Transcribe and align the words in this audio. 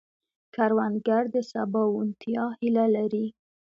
کروندګر 0.55 1.23
د 1.33 1.35
سباوونتیا 1.51 2.45
هیله 2.59 2.85
لري 2.95 3.25